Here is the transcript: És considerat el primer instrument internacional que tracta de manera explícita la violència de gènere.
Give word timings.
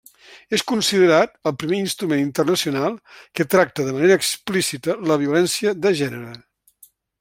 És 0.57 0.61
considerat 0.69 1.35
el 1.49 1.53
primer 1.63 1.81
instrument 1.81 2.23
internacional 2.23 2.97
que 3.39 3.49
tracta 3.57 3.87
de 3.91 3.95
manera 4.01 4.19
explícita 4.23 4.99
la 5.13 5.23
violència 5.27 5.79
de 5.87 5.97
gènere. 6.05 6.39